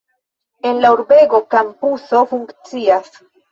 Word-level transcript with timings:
En 0.69 0.79
la 0.85 0.91
urbego 0.95 1.43
kampuso 1.53 2.25
funkcias. 2.35 3.25